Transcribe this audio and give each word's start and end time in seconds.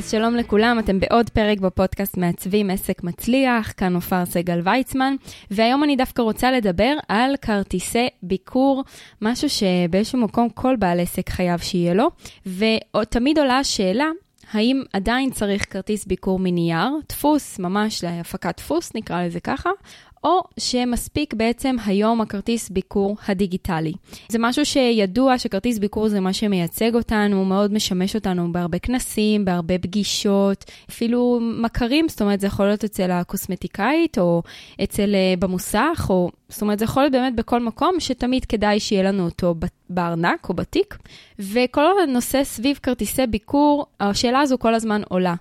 אז 0.00 0.10
שלום 0.10 0.36
לכולם, 0.36 0.78
אתם 0.78 1.00
בעוד 1.00 1.30
פרק 1.30 1.58
בפודקאסט 1.58 2.16
מעצבים 2.16 2.70
עסק 2.70 3.02
מצליח, 3.04 3.72
כאן 3.76 3.94
עופר 3.94 4.24
סגל 4.26 4.60
ויצמן, 4.64 5.14
והיום 5.50 5.84
אני 5.84 5.96
דווקא 5.96 6.22
רוצה 6.22 6.52
לדבר 6.52 6.94
על 7.08 7.36
כרטיסי 7.42 8.08
ביקור, 8.22 8.84
משהו 9.22 9.48
שבאיזשהו 9.48 10.18
מקום 10.18 10.48
כל 10.48 10.76
בעל 10.76 11.00
עסק 11.00 11.30
חייב 11.30 11.60
שיהיה 11.60 11.94
לו, 11.94 12.10
ותמיד 12.46 13.38
עולה 13.38 13.58
השאלה, 13.58 14.10
האם 14.52 14.82
עדיין 14.92 15.30
צריך 15.30 15.72
כרטיס 15.72 16.06
ביקור 16.06 16.38
מנייר, 16.38 16.88
דפוס, 17.08 17.58
ממש 17.58 18.04
להפקת 18.04 18.56
דפוס, 18.56 18.94
נקרא 18.94 19.22
לזה 19.22 19.40
ככה, 19.40 19.70
או 20.24 20.40
שמספיק 20.58 21.34
בעצם 21.34 21.76
היום 21.86 22.20
הכרטיס 22.20 22.70
ביקור 22.70 23.16
הדיגיטלי. 23.28 23.92
זה 24.28 24.38
משהו 24.40 24.64
שידוע 24.66 25.38
שכרטיס 25.38 25.78
ביקור 25.78 26.08
זה 26.08 26.20
מה 26.20 26.32
שמייצג 26.32 26.94
אותנו, 26.94 27.44
מאוד 27.44 27.72
משמש 27.72 28.14
אותנו 28.14 28.52
בהרבה 28.52 28.78
כנסים, 28.78 29.44
בהרבה 29.44 29.78
פגישות, 29.78 30.64
אפילו 30.90 31.38
מכרים, 31.40 32.08
זאת 32.08 32.22
אומרת 32.22 32.40
זה 32.40 32.46
יכול 32.46 32.66
להיות 32.66 32.84
אצל 32.84 33.10
הקוסמטיקאית 33.10 34.18
או 34.18 34.42
אצל 34.82 35.14
אה, 35.14 35.34
במוסך, 35.38 36.06
או 36.10 36.30
זאת 36.50 36.62
אומרת 36.62 36.78
זה 36.78 36.84
יכול 36.84 37.02
להיות 37.02 37.12
באמת 37.12 37.34
בכל 37.34 37.60
מקום 37.60 38.00
שתמיד 38.00 38.44
כדאי 38.44 38.80
שיהיה 38.80 39.02
לנו 39.02 39.24
אותו 39.24 39.54
בארנק 39.90 40.48
או 40.48 40.54
בתיק. 40.54 40.98
וכל 41.38 42.02
הנושא 42.02 42.44
סביב 42.44 42.78
כרטיסי 42.82 43.26
ביקור, 43.26 43.86
השאלה 44.00 44.40
הזו 44.40 44.58
כל 44.58 44.74
הזמן 44.74 45.02
עולה. 45.08 45.34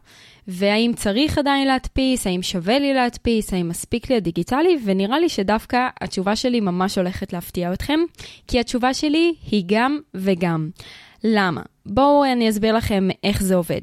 והאם 0.48 0.92
צריך 0.96 1.38
עדיין 1.38 1.68
להדפיס, 1.68 2.28
האם 2.28 2.42
שווה 2.42 2.80
לי 2.80 2.94
להדפיס, 2.94 3.54
האם 3.54 3.70
מספיק 3.70 4.10
לי 4.10 4.16
הדיגיטלי, 4.16 4.78
ונראה 4.86 5.20
לי 5.20 5.30
שדווקא 5.30 5.88
התשובה 6.02 6.36
שלי 6.36 6.60
ממש 6.60 6.98
הולכת 6.98 7.34
להפתיע 7.34 7.74
אתכם, 7.74 8.00
כי 8.48 8.60
התשובה 8.60 8.94
שלי 8.94 9.34
היא 9.52 9.64
גם 9.68 10.00
וגם. 10.14 10.70
למה? 11.24 11.62
בואו 11.90 12.26
אני 12.26 12.50
אסביר 12.50 12.76
לכם 12.76 13.08
איך 13.24 13.44
זה 13.44 13.56
עובד. 13.56 13.82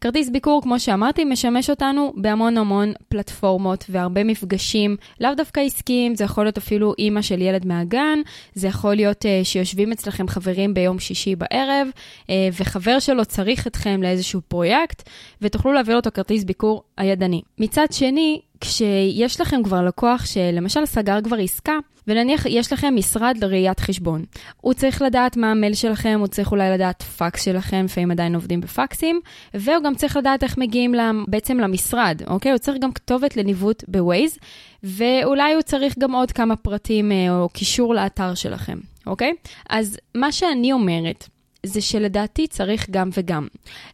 כרטיס 0.00 0.28
ביקור, 0.30 0.62
כמו 0.62 0.80
שאמרתי, 0.80 1.24
משמש 1.24 1.70
אותנו 1.70 2.12
בהמון 2.16 2.58
המון 2.58 2.92
פלטפורמות 3.08 3.84
והרבה 3.88 4.24
מפגשים, 4.24 4.96
לאו 5.20 5.34
דווקא 5.34 5.60
עסקיים, 5.60 6.14
זה 6.14 6.24
יכול 6.24 6.44
להיות 6.44 6.58
אפילו 6.58 6.94
אימא 6.98 7.22
של 7.22 7.42
ילד 7.42 7.66
מהגן, 7.66 8.18
זה 8.54 8.68
יכול 8.68 8.94
להיות 8.94 9.24
uh, 9.24 9.44
שיושבים 9.44 9.92
אצלכם 9.92 10.28
חברים 10.28 10.74
ביום 10.74 10.98
שישי 10.98 11.36
בערב, 11.36 11.88
uh, 12.22 12.30
וחבר 12.60 12.98
שלו 12.98 13.24
צריך 13.24 13.66
אתכם 13.66 14.02
לאיזשהו 14.02 14.40
פרויקט, 14.48 15.08
ותוכלו 15.42 15.72
להעביר 15.72 15.96
אותו 15.96 16.10
כרטיס 16.14 16.44
ביקור 16.44 16.82
הידני. 16.96 17.42
מצד 17.58 17.86
שני, 17.92 18.40
כשיש 18.60 19.40
לכם 19.40 19.62
כבר 19.62 19.82
לקוח 19.82 20.26
שלמשל 20.26 20.86
סגר 20.86 21.20
כבר 21.24 21.36
עסקה, 21.36 21.78
ונניח 22.08 22.46
יש 22.46 22.72
לכם 22.72 22.96
משרד 22.96 23.36
לראיית 23.40 23.80
חשבון. 23.80 24.24
הוא 24.56 24.74
צריך 24.74 25.02
לדעת 25.02 25.36
מה 25.36 25.50
המייל 25.50 25.74
שלכם, 25.74 26.16
הוא 26.20 26.26
צריך 26.26 26.52
אולי 26.52 26.70
לדעת 26.70 27.02
פקס 27.02 27.44
שלכם, 27.44 27.84
לפעמים 27.84 28.10
עדיין 28.10 28.34
עובדים 28.34 28.60
בפקסים, 28.60 29.20
והוא 29.54 29.82
גם 29.84 29.94
צריך 29.94 30.16
לדעת 30.16 30.42
איך 30.42 30.58
מגיעים 30.58 30.94
בעצם 31.28 31.58
למשרד, 31.58 32.22
אוקיי? 32.26 32.52
הוא 32.52 32.58
צריך 32.58 32.78
גם 32.80 32.92
כתובת 32.92 33.36
לניווט 33.36 33.84
בווייז, 33.88 34.38
ואולי 34.82 35.54
הוא 35.54 35.62
צריך 35.62 35.98
גם 35.98 36.14
עוד 36.14 36.32
כמה 36.32 36.56
פרטים 36.56 37.12
אה, 37.12 37.38
או 37.40 37.48
קישור 37.48 37.94
לאתר 37.94 38.34
שלכם, 38.34 38.78
אוקיי? 39.06 39.32
אז 39.68 39.98
מה 40.14 40.32
שאני 40.32 40.72
אומרת, 40.72 41.28
זה 41.66 41.80
שלדעתי 41.80 42.46
צריך 42.46 42.90
גם 42.90 43.10
וגם. 43.14 43.46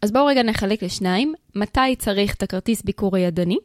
אז 0.02 0.12
בואו 0.12 0.26
רגע 0.26 0.42
נחלק 0.42 0.82
לשניים. 0.82 1.34
מתי 1.54 1.96
צריך 1.98 2.34
את 2.34 2.42
הכרטיס 2.42 2.82
ביקור 2.82 3.16
הידני, 3.16 3.56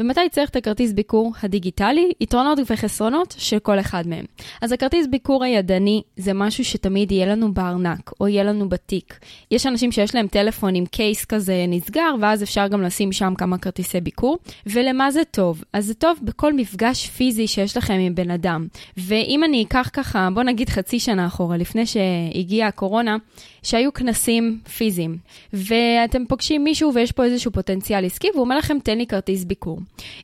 ומתי 0.00 0.20
צריך 0.30 0.50
את 0.50 0.56
הכרטיס 0.56 0.92
ביקור 0.92 1.32
הדיגיטלי, 1.42 2.12
יתרונות 2.20 2.58
וחסרונות 2.66 3.34
של 3.38 3.58
כל 3.58 3.80
אחד 3.80 4.06
מהם. 4.06 4.24
אז 4.60 4.72
הכרטיס 4.72 5.06
ביקור 5.06 5.44
הידני 5.44 6.02
זה 6.16 6.32
משהו 6.32 6.64
שתמיד 6.64 7.12
יהיה 7.12 7.26
לנו 7.26 7.54
בארנק, 7.54 8.12
או 8.20 8.28
יהיה 8.28 8.44
לנו 8.44 8.68
בתיק. 8.68 9.18
יש 9.50 9.66
אנשים 9.66 9.92
שיש 9.92 10.14
להם 10.14 10.26
טלפון 10.26 10.74
עם 10.74 10.86
קייס 10.86 11.24
כזה 11.24 11.64
נסגר, 11.68 12.14
ואז 12.20 12.42
אפשר 12.42 12.68
גם 12.68 12.82
לשים 12.82 13.12
שם 13.12 13.34
כמה 13.38 13.58
כרטיסי 13.58 14.00
ביקור. 14.00 14.38
ולמה 14.66 15.10
זה 15.10 15.22
טוב? 15.30 15.64
אז 15.72 15.86
זה 15.86 15.94
טוב 15.94 16.18
בכל 16.22 16.52
מפגש 16.52 17.06
פיזי 17.08 17.46
שיש 17.46 17.76
לכם 17.76 17.94
עם 17.94 18.14
בן 18.14 18.30
אדם. 18.30 18.66
ואם 18.96 19.44
אני 19.44 19.62
אקח 19.62 19.90
ככה, 19.92 20.28
בוא 20.34 20.42
נגיד 20.42 20.68
חצי 20.68 21.00
שנה 21.00 21.26
אחורה, 21.26 21.56
לפני 21.56 21.82
שהגיעה 21.86 22.68
הקורונה, 22.68 23.16
שהיו 23.62 23.92
כנסים 23.92 24.58
פיזיים, 24.76 25.16
ואתם 25.52 26.26
פוגשים 26.28 26.64
מישהו 26.64 26.94
ויש 26.94 27.12
פה 27.12 27.24
איזשהו 27.34 27.52
פוטנציאל 27.52 28.04
עסקי, 28.04 28.28
והוא 28.32 28.44
אומר 28.44 28.58
לכם, 28.58 28.76
תן 28.84 28.98
לי 28.98 29.06
כרטיס 29.06 29.44
ביקור. 29.44 29.78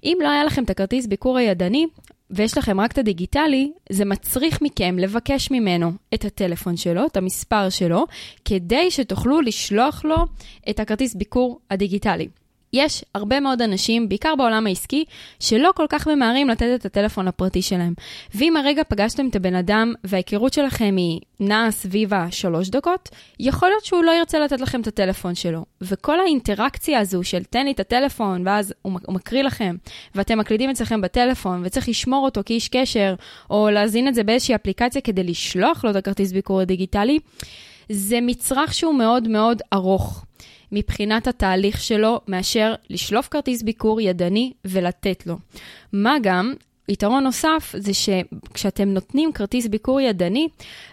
אם 0.05 0.19
לא 0.23 0.29
היה 0.29 0.45
לכם 0.45 0.65
את 0.65 0.71
הכרטיס 0.71 1.07
ביקור 1.07 1.39
הידני, 1.39 1.87
ויש 2.31 2.59
לכם 2.59 2.81
רק 2.81 2.93
את 2.93 2.99
הדיגיטלי, 2.99 3.73
זה 3.91 4.05
מצריך 4.05 4.63
מכם 4.63 4.99
לבקש 4.99 5.51
ממנו 5.51 5.93
את 6.15 6.25
הטלפון 6.25 6.77
שלו, 6.77 7.07
את 7.07 7.17
המספר 7.17 7.69
שלו, 7.69 8.05
כדי 8.45 8.91
שתוכלו 8.91 9.41
לשלוח 9.41 10.05
לו 10.05 10.17
את 10.71 10.81
הכרטיס 10.81 11.15
ביקור 11.15 11.61
הדיגיטלי. 11.71 12.29
יש 12.73 13.05
הרבה 13.15 13.41
מאוד 13.41 13.63
אנשים, 13.63 14.09
בעיקר 14.09 14.35
בעולם 14.35 14.67
העסקי, 14.67 15.05
שלא 15.41 15.71
כל 15.75 15.87
כך 15.89 16.09
ממהרים 16.09 16.49
לתת 16.49 16.69
את 16.75 16.87
הטלפון 16.87 17.29
הפרטי 17.29 17.63
שלהם. 17.63 17.95
ואם 18.35 18.57
הרגע 18.57 18.83
פגשתם 18.89 19.29
את 19.29 19.37
הבן 19.37 19.55
אדם 19.55 19.93
וההיכרות 20.05 20.53
שלכם 20.53 20.95
היא 20.97 21.21
נעה 21.41 21.71
סביב 21.71 22.15
השלוש 22.15 22.69
דקות, 22.69 23.09
יכול 23.41 23.69
להיות 23.69 23.85
שהוא 23.85 24.05
לא 24.05 24.11
ירצה 24.11 24.39
לתת 24.39 24.61
לכם 24.61 24.81
את 24.81 24.87
הטלפון 24.87 25.35
שלו. 25.35 25.65
וכל 25.81 26.21
האינטראקציה 26.21 26.99
הזו 26.99 27.25
של 27.25 27.45
תן 27.45 27.65
לי 27.65 27.73
את 27.73 27.81
הטלפון, 27.81 28.47
ואז 28.47 28.75
הוא, 28.83 28.93
מקריא 29.09 29.43
לכם, 29.43 29.77
ואתם 30.15 30.39
מקלידים 30.39 30.71
אצלכם 30.71 31.01
בטלפון, 31.01 31.63
וצריך 31.65 31.89
לשמור 31.89 32.25
אותו 32.25 32.41
כאיש 32.47 32.69
קשר, 32.69 33.15
או 33.51 33.71
להזין 33.71 34.09
את 34.09 34.15
זה 34.15 34.25
באיזושהי 34.25 34.55
אפליקציה 34.55 35.01
כדי 35.01 35.23
לשלוח 35.23 35.85
לו 35.85 35.91
את 35.91 35.97
הכרטיס 35.97 36.33
ביקור 36.33 36.61
הדיגיטלי, 36.61 37.19
זה 37.89 38.19
מצרך 38.23 38.75
שהוא 38.75 38.95
מאוד 38.95 39.29
מאוד 39.29 39.63
ארוך. 39.73 40.25
מבחינת 40.73 41.27
התהליך 41.27 41.81
שלו 41.81 42.21
מאשר 42.29 42.75
לשלוף 42.91 43.29
כרטיס 43.29 43.63
ביקור 43.63 44.01
ידני 44.01 44.53
ולתת 44.65 45.27
לו. 45.27 45.37
מה 45.93 46.17
גם, 46.23 46.55
יתרון 46.91 47.25
נוסף 47.25 47.75
זה 47.79 47.93
שכשאתם 47.95 48.89
נותנים 48.89 49.33
כרטיס 49.33 49.67
ביקור 49.67 50.01
ידני, 50.01 50.49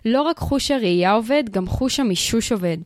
לא 0.05 0.21
רק 0.21 0.39
חוש 0.39 0.71
הראייה 0.71 1.11
עובד, 1.11 1.43
גם 1.51 1.67
חוש 1.67 1.99
המישוש 1.99 2.51
עובד. 2.51 2.77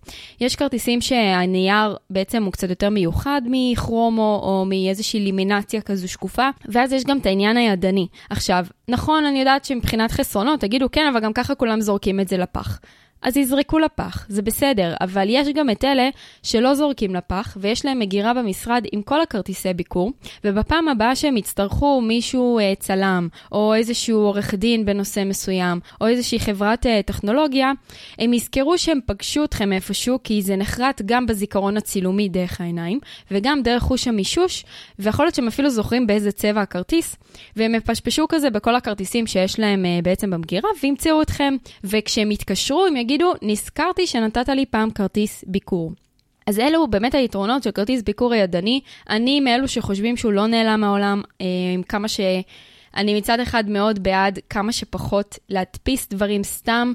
יש 0.41 0.55
כרטיסים 0.55 1.01
שהנייר 1.01 1.97
בעצם 2.09 2.43
הוא 2.43 2.51
קצת 2.51 2.69
יותר 2.69 2.89
מיוחד 2.89 3.41
מכרומו 3.45 4.39
או 4.43 4.65
מאיזושהי 4.65 5.19
לימינציה 5.19 5.81
כזו 5.81 6.09
שקופה, 6.09 6.49
ואז 6.65 6.93
יש 6.93 7.03
גם 7.03 7.17
את 7.17 7.25
העניין 7.25 7.57
הידני. 7.57 8.07
עכשיו, 8.29 8.65
נכון, 8.87 9.25
אני 9.25 9.39
יודעת 9.39 9.65
שמבחינת 9.65 10.11
חסרונות, 10.11 10.59
תגידו 10.59 10.87
כן, 10.91 11.07
אבל 11.13 11.19
גם 11.19 11.33
ככה 11.33 11.55
כולם 11.55 11.81
זורקים 11.81 12.19
את 12.19 12.27
זה 12.27 12.37
לפח. 12.37 12.79
אז 13.21 13.37
יזרקו 13.37 13.79
לפח, 13.79 14.25
זה 14.29 14.41
בסדר, 14.41 14.93
אבל 15.01 15.25
יש 15.29 15.47
גם 15.47 15.69
את 15.69 15.83
אלה 15.83 16.09
שלא 16.43 16.73
זורקים 16.73 17.15
לפח, 17.15 17.57
ויש 17.61 17.85
להם 17.85 17.99
מגירה 17.99 18.33
במשרד 18.33 18.85
עם 18.91 19.01
כל 19.01 19.21
הכרטיסי 19.21 19.73
ביקור, 19.73 20.11
ובפעם 20.43 20.87
הבאה 20.87 21.15
שהם 21.15 21.37
יצטרכו 21.37 22.01
מישהו 22.01 22.59
אה, 22.59 22.73
צלם, 22.79 23.27
או 23.51 23.73
איזשהו 23.73 24.19
עורך 24.19 24.53
דין 24.53 24.85
בנושא 24.85 25.23
מסוים, 25.25 25.79
או 26.01 26.07
איזושהי 26.07 26.39
חברת 26.39 26.85
אה, 26.85 27.01
טכנולוגיה, 27.05 27.71
הם 28.19 28.33
יזכרו 28.33 28.77
שהם 28.77 28.99
פגשו 29.05 29.43
אתכם 29.43 29.73
איפשהו, 29.73 30.19
כי 30.23 30.41
זה 30.41 30.55
נחרט 30.55 31.01
גם 31.05 31.25
בזיכרון 31.25 31.77
הצילומי 31.77 32.29
דרך 32.29 32.61
העיניים, 32.61 32.99
וגם 33.31 33.61
דרך 33.63 33.83
חוש 33.83 34.07
המישוש, 34.07 34.65
ויכול 34.99 35.25
להיות 35.25 35.35
שהם 35.35 35.47
אפילו 35.47 35.69
זוכרים 35.69 36.07
באיזה 36.07 36.31
צבע 36.31 36.61
הכרטיס, 36.61 37.15
והם 37.55 37.75
יפשפשו 37.75 38.25
כזה 38.29 38.49
בכל 38.49 38.75
הכרטיסים 38.75 39.27
שיש 39.27 39.59
להם 39.59 39.85
אה, 39.85 39.99
בעצם 40.03 40.31
במגירה, 40.31 40.69
וימצאו 40.83 41.21
אתכם, 41.21 41.55
וכשהם 41.83 42.31
יתקשרו, 42.31 42.85
הם 42.85 42.95
יגידו, 42.95 43.10
יגידו, 43.11 43.33
נזכרתי 43.41 44.07
שנתת 44.07 44.49
לי 44.49 44.65
פעם 44.65 44.91
כרטיס 44.91 45.43
ביקור. 45.47 45.91
אז 46.47 46.59
אלו 46.59 46.87
באמת 46.87 47.15
היתרונות 47.15 47.63
של 47.63 47.71
כרטיס 47.71 48.01
ביקור 48.01 48.33
הידני. 48.33 48.81
אני 49.09 49.39
מאלו 49.39 49.67
שחושבים 49.67 50.17
שהוא 50.17 50.31
לא 50.31 50.47
נעלם 50.47 50.81
מהעולם, 50.81 51.21
אה, 51.41 51.45
כמה 51.89 52.07
ש... 52.07 52.19
אני 52.95 53.17
מצד 53.17 53.39
אחד 53.39 53.69
מאוד 53.69 54.03
בעד 54.03 54.39
כמה 54.49 54.71
שפחות 54.71 55.39
להדפיס 55.49 56.07
דברים 56.09 56.43
סתם. 56.43 56.93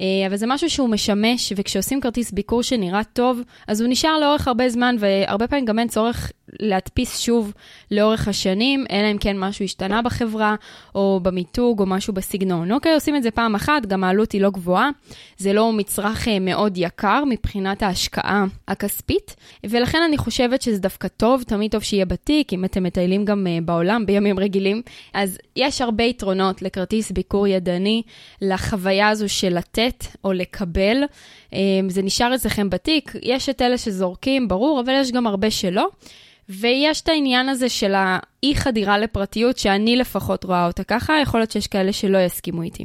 אה, 0.00 0.26
אבל 0.26 0.36
זה 0.36 0.46
משהו 0.46 0.70
שהוא 0.70 0.88
משמש, 0.88 1.52
וכשעושים 1.56 2.00
כרטיס 2.00 2.32
ביקור 2.32 2.62
שנראה 2.62 3.04
טוב, 3.04 3.40
אז 3.66 3.80
הוא 3.80 3.90
נשאר 3.90 4.18
לאורך 4.20 4.48
הרבה 4.48 4.68
זמן, 4.68 4.96
והרבה 4.98 5.46
פעמים 5.46 5.64
גם 5.64 5.78
אין 5.78 5.88
צורך 5.88 6.32
להדפיס 6.60 7.18
שוב 7.18 7.52
לאורך 7.90 8.28
השנים, 8.28 8.84
אלא 8.90 9.12
אם 9.12 9.18
כן 9.18 9.38
משהו 9.38 9.64
השתנה 9.64 10.02
בחברה, 10.02 10.54
או 10.94 11.20
במיתוג, 11.22 11.80
או 11.80 11.86
משהו 11.86 12.14
בסגנון. 12.14 12.72
אוקיי, 12.72 12.94
עושים 12.94 13.16
את 13.16 13.22
זה 13.22 13.30
פעם 13.30 13.54
אחת, 13.54 13.86
גם 13.86 14.04
העלות 14.04 14.32
היא 14.32 14.40
לא 14.40 14.50
גבוהה. 14.50 14.90
זה 15.38 15.52
לא 15.52 15.72
מצרך 15.72 16.28
אה, 16.28 16.38
מאוד 16.38 16.74
יקר 16.76 17.24
מבחינת 17.28 17.82
ההשקעה 17.82 18.44
הכספית, 18.68 19.36
ולכן 19.64 19.98
אני 20.08 20.18
חושבת 20.18 20.62
שזה 20.62 20.80
דווקא 20.80 21.08
טוב, 21.08 21.42
תמיד 21.42 21.70
טוב 21.70 21.82
שיהיה 21.82 22.04
בתיק, 22.04 22.52
אם 22.52 22.64
אתם 22.64 22.82
מטיילים 22.82 23.24
גם 23.24 23.46
אה, 23.46 23.58
בעולם 23.64 24.06
בימים 24.06 24.38
רגילים. 24.38 24.82
אז 25.14 25.38
יש 25.56 25.80
הרבה 25.80 26.04
יתרונות 26.04 26.62
לכרטיס 26.62 27.10
ביקור 27.10 27.46
ידני, 27.46 28.02
לחוויה 28.42 29.08
הזו 29.08 29.28
של 29.28 29.58
לתת. 29.58 30.04
או 30.24 30.32
לקבל. 30.32 30.96
זה 31.88 32.02
נשאר 32.02 32.34
אצלכם 32.34 32.70
בתיק, 32.70 33.12
יש 33.22 33.48
את 33.48 33.62
אלה 33.62 33.78
שזורקים, 33.78 34.48
ברור, 34.48 34.80
אבל 34.80 34.92
יש 34.92 35.12
גם 35.12 35.26
הרבה 35.26 35.50
שלא. 35.50 35.88
ויש 36.48 37.00
את 37.00 37.08
העניין 37.08 37.48
הזה 37.48 37.68
של 37.68 37.94
האי 37.94 38.54
חדירה 38.54 38.98
לפרטיות, 38.98 39.58
שאני 39.58 39.96
לפחות 39.96 40.44
רואה 40.44 40.66
אותה 40.66 40.84
ככה, 40.84 41.12
יכול 41.22 41.40
להיות 41.40 41.50
שיש 41.50 41.66
כאלה 41.66 41.92
שלא 41.92 42.18
יסכימו 42.18 42.62
איתי. 42.62 42.84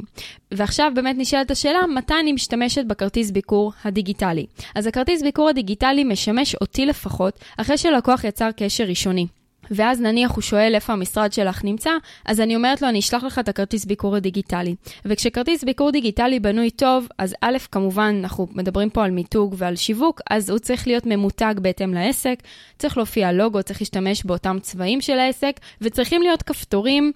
ועכשיו 0.52 0.92
באמת 0.94 1.16
נשאלת 1.18 1.50
השאלה, 1.50 1.78
מתי 1.96 2.14
אני 2.20 2.32
משתמשת 2.32 2.84
בכרטיס 2.84 3.30
ביקור 3.30 3.72
הדיגיטלי? 3.84 4.46
אז 4.74 4.86
הכרטיס 4.86 5.22
ביקור 5.22 5.48
הדיגיטלי 5.48 6.04
משמש 6.04 6.54
אותי 6.54 6.86
לפחות, 6.86 7.38
אחרי 7.56 7.78
שלקוח 7.78 8.24
יצר 8.24 8.50
קשר 8.56 8.84
ראשוני. 8.84 9.26
ואז 9.70 10.00
נניח 10.00 10.30
הוא 10.30 10.42
שואל 10.42 10.74
איפה 10.74 10.92
המשרד 10.92 11.32
שלך 11.32 11.64
נמצא, 11.64 11.90
אז 12.24 12.40
אני 12.40 12.56
אומרת 12.56 12.82
לו, 12.82 12.88
אני 12.88 12.98
אשלח 12.98 13.24
לך 13.24 13.38
את 13.38 13.48
הכרטיס 13.48 13.84
ביקור 13.84 14.16
הדיגיטלי. 14.16 14.74
וכשכרטיס 15.04 15.64
ביקור 15.64 15.90
דיגיטלי 15.90 16.40
בנוי 16.40 16.70
טוב, 16.70 17.08
אז 17.18 17.34
א', 17.40 17.56
כמובן, 17.72 18.20
אנחנו 18.22 18.46
מדברים 18.52 18.90
פה 18.90 19.04
על 19.04 19.10
מיתוג 19.10 19.54
ועל 19.58 19.76
שיווק, 19.76 20.20
אז 20.30 20.50
הוא 20.50 20.58
צריך 20.58 20.86
להיות 20.86 21.06
ממותג 21.06 21.54
בהתאם 21.62 21.94
לעסק, 21.94 22.42
צריך 22.78 22.96
להופיע 22.96 23.32
לוגו, 23.32 23.62
צריך 23.62 23.80
להשתמש 23.80 24.24
באותם 24.24 24.56
צבעים 24.62 25.00
של 25.00 25.18
העסק, 25.18 25.60
וצריכים 25.80 26.22
להיות 26.22 26.42
כפתורים. 26.42 27.12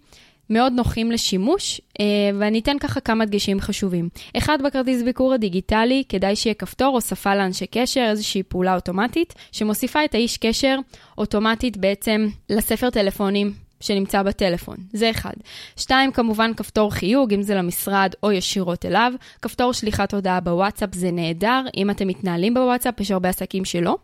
מאוד 0.53 0.73
נוחים 0.73 1.13
לשימוש, 1.13 1.81
אה, 2.01 2.05
ואני 2.39 2.59
אתן 2.59 2.79
ככה 2.79 3.01
כמה 3.01 3.25
דגשים 3.25 3.61
חשובים. 3.61 4.09
אחד, 4.37 4.59
בכרטיס 4.65 5.03
ביקור 5.03 5.35
הדיגיטלי, 5.35 6.05
כדאי 6.09 6.37
שיהיה 6.37 6.55
כפתור 6.55 6.95
הוספה 6.95 7.35
לאנשי 7.35 7.67
קשר, 7.67 8.07
איזושהי 8.11 8.43
פעולה 8.43 8.75
אוטומטית, 8.75 9.35
שמוסיפה 9.53 10.05
את 10.05 10.15
האיש 10.15 10.37
קשר 10.37 10.77
אוטומטית 11.19 11.77
בעצם 11.77 12.27
לספר 12.51 12.91
טלפונים 12.91 13.53
שנמצא 13.83 14.23
בטלפון, 14.23 14.77
זה 14.93 15.11
אחד. 15.11 15.33
שתיים, 15.77 16.13
כמובן 16.13 16.55
כפתור 16.55 16.93
חיוג, 16.93 17.35
אם 17.35 17.43
זה 17.43 17.55
למשרד 17.55 18.13
או 18.23 18.33
ישירות 18.33 18.87
אליו. 18.87 19.13
כפתור 19.43 19.73
שליחת 19.73 20.15
הודעה 20.15 20.41
בוואטסאפ 20.41 20.95
זה 20.95 21.11
נהדר, 21.11 21.65
אם 21.77 21.91
אתם 21.91 22.09
מתנהלים 22.09 22.55
בוואטסאפ, 22.55 23.01
יש 23.01 23.11
הרבה 23.11 23.29
עסקים 23.29 23.65
שלא. 23.65 23.97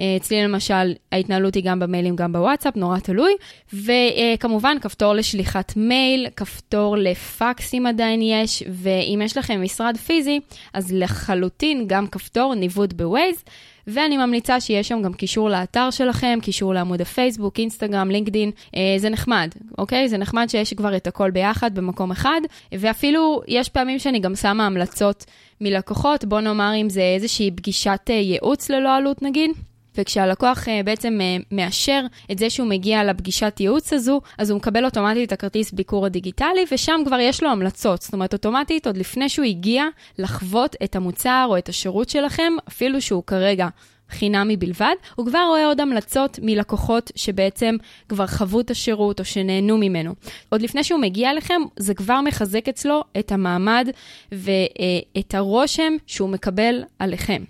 אה, 0.00 0.16
אצלי 0.16 0.42
למשל, 0.42 0.94
ההתנהלות 1.12 1.54
היא 1.54 1.64
גם 1.64 1.80
במיילים, 1.80 2.16
גם 2.16 2.32
בוואטסאפ, 2.32 2.76
נורא 2.76 2.98
תלוי. 2.98 3.32
וכמובן, 3.72 4.76
כפתור 4.80 5.14
לשליחת 5.14 5.72
מייל, 5.76 6.26
כפתור 6.36 6.96
לפקס 6.96 7.74
אם 7.74 7.86
עדיין 7.86 8.22
יש, 8.22 8.62
ואם 8.68 9.22
יש 9.24 9.36
לכם 9.36 9.62
משרד 9.62 9.96
פיזי, 9.96 10.40
אז 10.74 10.92
לחלוטין 10.92 11.84
גם 11.86 12.06
כפתור 12.06 12.54
ניווט 12.54 12.92
בווייז. 12.92 13.44
ואני 13.86 14.16
ממליצה 14.16 14.60
שיהיה 14.60 14.82
שם 14.82 15.02
גם 15.02 15.12
קישור 15.12 15.50
לאתר 15.50 15.90
שלכם, 15.90 16.38
קישור 16.42 16.74
לעמוד 16.74 17.00
הפייסבוק, 17.00 17.58
אינסטגרם, 17.58 18.10
לינקדין, 18.10 18.50
אה, 18.76 18.94
זה 18.96 19.08
נחמד, 19.08 19.54
אוקיי? 19.78 20.08
זה 20.08 20.18
נחמד 20.18 20.46
שיש 20.48 20.74
כבר 20.74 20.96
את 20.96 21.06
הכל 21.06 21.30
ביחד 21.30 21.74
במקום 21.74 22.10
אחד, 22.10 22.40
ואפילו 22.72 23.40
יש 23.48 23.68
פעמים 23.68 23.98
שאני 23.98 24.20
גם 24.20 24.36
שמה 24.36 24.66
המלצות 24.66 25.24
מלקוחות, 25.60 26.24
בוא 26.24 26.40
נאמר 26.40 26.72
אם 26.80 26.90
זה 26.90 27.02
איזושהי 27.02 27.50
פגישת 27.50 28.00
אה, 28.10 28.14
ייעוץ 28.14 28.70
ללא 28.70 28.96
עלות 28.96 29.22
נגיד. 29.22 29.50
וכשהלקוח 29.98 30.64
uh, 30.64 30.70
בעצם 30.84 31.18
uh, 31.20 31.44
מאשר 31.50 32.00
את 32.32 32.38
זה 32.38 32.50
שהוא 32.50 32.68
מגיע 32.68 33.04
לפגישת 33.04 33.56
ייעוץ 33.60 33.92
הזו, 33.92 34.20
אז 34.38 34.50
הוא 34.50 34.56
מקבל 34.56 34.84
אוטומטית 34.84 35.28
את 35.28 35.32
הכרטיס 35.32 35.72
ביקור 35.72 36.06
הדיגיטלי, 36.06 36.64
ושם 36.72 37.00
כבר 37.06 37.20
יש 37.20 37.42
לו 37.42 37.50
המלצות. 37.50 38.02
זאת 38.02 38.12
אומרת, 38.12 38.32
אוטומטית, 38.32 38.86
עוד 38.86 38.96
לפני 38.96 39.28
שהוא 39.28 39.46
הגיע 39.46 39.84
לחוות 40.18 40.76
את 40.84 40.96
המוצר 40.96 41.46
או 41.48 41.58
את 41.58 41.68
השירות 41.68 42.08
שלכם, 42.08 42.52
אפילו 42.68 43.00
שהוא 43.00 43.22
כרגע 43.26 43.68
חינמי 44.12 44.56
בלבד, 44.56 44.94
הוא 45.14 45.26
כבר 45.26 45.44
רואה 45.48 45.66
עוד 45.66 45.80
המלצות 45.80 46.38
מלקוחות 46.42 47.10
שבעצם 47.16 47.76
כבר 48.08 48.26
חוו 48.26 48.60
את 48.60 48.70
השירות 48.70 49.20
או 49.20 49.24
שנהנו 49.24 49.78
ממנו. 49.78 50.14
עוד 50.48 50.62
לפני 50.62 50.84
שהוא 50.84 51.00
מגיע 51.00 51.30
אליכם, 51.30 51.62
זה 51.76 51.94
כבר 51.94 52.20
מחזק 52.20 52.68
אצלו 52.68 53.04
את 53.18 53.32
המעמד 53.32 53.88
ואת 54.32 55.34
הרושם 55.34 55.92
שהוא 56.06 56.28
מקבל 56.28 56.82
עליכם. 56.98 57.42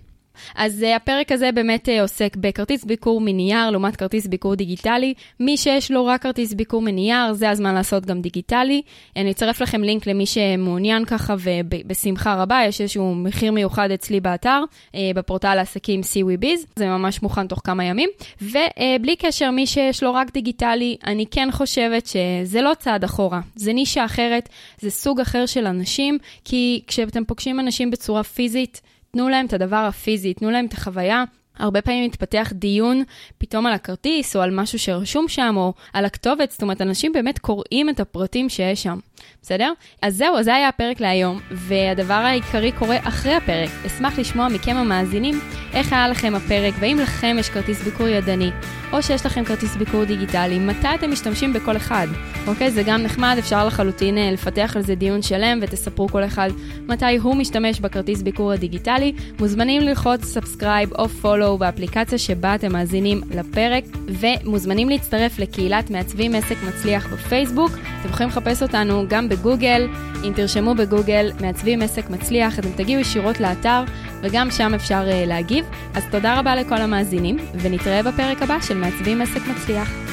אז 0.55 0.83
uh, 0.83 0.97
הפרק 0.97 1.33
הזה 1.33 1.53
באמת 1.53 1.89
uh, 1.89 2.03
עוסק 2.03 2.37
בכרטיס 2.37 2.85
ביקור 2.85 3.21
מנייר 3.21 3.71
לעומת 3.71 3.97
כרטיס 3.97 4.27
ביקור 4.27 4.55
דיגיטלי. 4.55 5.15
מי 5.41 5.57
שיש 5.57 5.91
לו 5.91 6.07
רק 6.07 6.23
כרטיס 6.23 6.55
ביקור 6.55 6.83
מנייר, 6.83 7.33
זה 7.33 7.51
הזמן 7.51 7.75
לעשות 7.75 8.07
גם 8.07 8.21
דיגיטלי. 8.21 8.83
אני 9.17 9.31
אצרף 9.31 9.61
לכם 9.61 9.83
לינק 9.83 10.07
למי 10.07 10.27
שמעוניין 10.27 11.05
ככה, 11.05 11.35
ובשמחה 11.39 12.35
רבה, 12.35 12.61
יש 12.69 12.81
איזשהו 12.81 13.15
מחיר 13.15 13.53
מיוחד 13.53 13.91
אצלי 13.91 14.21
באתר, 14.21 14.63
uh, 14.93 14.97
בפורטל 15.15 15.59
העסקים 15.59 16.01
CWBiz, 16.01 16.67
זה 16.77 16.87
ממש 16.87 17.23
מוכן 17.23 17.47
תוך 17.47 17.61
כמה 17.65 17.85
ימים. 17.85 18.09
ובלי 18.43 19.17
uh, 19.19 19.27
קשר, 19.27 19.51
מי 19.51 19.67
שיש 19.67 20.03
לו 20.03 20.15
רק 20.15 20.33
דיגיטלי, 20.33 20.97
אני 21.07 21.27
כן 21.31 21.49
חושבת 21.53 22.07
שזה 22.07 22.63
לא 22.63 22.73
צעד 22.79 23.05
אחורה, 23.05 23.41
זה 23.55 23.73
נישה 23.73 24.05
אחרת, 24.05 24.49
זה 24.79 24.91
סוג 24.91 25.21
אחר 25.21 25.47
של 25.47 25.67
אנשים, 25.67 26.19
כי 26.45 26.83
כשאתם 26.87 27.25
פוגשים 27.25 27.61
אנשים 27.61 27.91
בצורה 27.91 28.23
פיזית, 28.23 28.81
תנו 29.17 29.29
להם 29.29 29.47
את 29.47 29.53
הדבר 29.53 29.77
הפיזי, 29.77 30.35
תנו 30.35 30.51
להם 30.51 30.67
את 30.67 30.73
החוויה. 30.73 31.25
הרבה 31.59 31.83
פעמים 31.83 32.05
מתפתח 32.05 32.53
דיון 32.55 33.03
פתאום 33.39 33.67
על 33.67 33.73
הכרטיס, 33.73 34.37
או 34.37 34.41
על 34.41 34.51
משהו 34.51 34.79
שרשום 34.79 35.29
שם, 35.29 35.55
או 35.57 35.73
על 35.93 36.05
הכתובת, 36.05 36.51
זאת 36.51 36.63
אומרת, 36.63 36.81
אנשים 36.81 37.13
באמת 37.13 37.39
קוראים 37.39 37.89
את 37.89 38.01
הפרטים 38.01 38.49
שיש 38.49 38.83
שם. 38.83 38.99
בסדר? 39.43 39.73
אז 40.03 40.17
זהו, 40.17 40.43
זה 40.43 40.55
היה 40.55 40.69
הפרק 40.69 41.01
להיום, 41.01 41.41
והדבר 41.51 42.15
העיקרי 42.15 42.73
קורה 42.73 42.97
אחרי 43.03 43.35
הפרק. 43.35 43.71
אשמח 43.87 44.19
לשמוע 44.19 44.49
מכם 44.49 44.77
המאזינים 44.77 45.41
איך 45.75 45.93
היה 45.93 46.09
לכם 46.09 46.35
הפרק, 46.35 46.75
והאם 46.81 46.99
לכם 46.99 47.37
יש 47.41 47.49
כרטיס 47.49 47.83
ביקור 47.83 48.09
ידני, 48.09 48.51
או 48.93 49.03
שיש 49.03 49.27
לכם 49.27 49.45
כרטיס 49.45 49.77
ביקור 49.77 50.05
דיגיטלי, 50.05 50.59
מתי 50.59 50.89
אתם 50.95 51.11
משתמשים 51.11 51.53
בכל 51.53 51.77
אחד. 51.77 52.07
אוקיי? 52.47 52.71
זה 52.71 52.83
גם 52.83 53.03
נחמד, 53.03 53.37
אפשר 53.39 53.67
לחלוטין 53.67 54.19
אה, 54.19 54.31
לפתח 54.33 54.73
על 54.77 54.83
זה 54.83 54.95
דיון 54.95 55.23
שלם, 55.23 55.59
ותספרו 55.63 56.09
כל 56.09 56.25
אחד 56.25 56.51
מתי 56.89 57.17
הוא 57.17 57.37
משתמש 57.37 57.81
בכרטיס 57.81 58.23
ביקור 58.23 58.53
הדיגיטלי. 58.53 59.13
מוזמנים 59.39 59.83
ללחוץ 59.83 60.25
subscribe 60.25 60.93
או 60.93 61.09
follow 61.09 61.59
באפליקציה 61.59 62.19
שבה 62.19 62.55
אתם 62.55 62.73
מאזינים 62.73 63.21
לפרק, 63.31 63.85
ומוזמנים 64.07 64.89
להצטרף 64.89 65.39
לקהילת 65.39 65.91
מעצבים 65.91 66.35
עסק 66.35 66.57
מצליח 66.69 67.07
בפייסבוק. 67.07 67.71
אתם 68.01 68.09
יכולים 68.09 68.29
לחפש 68.29 68.63
אותנו 68.63 69.09
גם 69.13 69.29
בגוגל, 69.29 69.89
אם 70.25 70.33
תרשמו 70.37 70.75
בגוגל 70.75 71.31
מעצבים 71.41 71.83
עסק 71.83 72.11
מצליח, 72.11 72.59
אתם 72.59 72.69
תגיעו 72.77 73.01
ישירות 73.01 73.41
לאתר, 73.41 73.85
וגם 74.23 74.51
שם 74.51 74.75
אפשר 74.75 75.05
uh, 75.09 75.29
להגיב. 75.29 75.65
אז 75.95 76.03
תודה 76.11 76.39
רבה 76.39 76.57
לכל 76.57 76.79
המאזינים, 76.79 77.37
ונתראה 77.55 78.03
בפרק 78.03 78.43
הבא 78.43 78.61
של 78.61 78.77
מעצבים 78.77 79.23
עסק 79.23 79.41
מצליח. 79.51 80.12